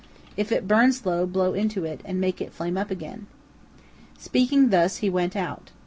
[0.35, 3.27] If it burns low, blow into it, and make it flame up again."
[4.17, 5.69] Speaking thus, he went out.